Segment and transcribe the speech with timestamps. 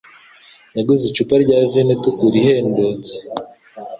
[0.77, 3.13] yaguze icupa rya vino itukura ihendutse.